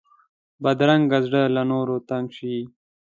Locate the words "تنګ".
2.09-2.27